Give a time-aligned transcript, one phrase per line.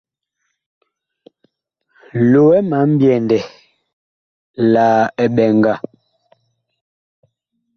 [2.31, 3.39] Loɛ ma mbyɛndɛ
[4.71, 4.83] la
[5.23, 5.73] eɓɛŋga.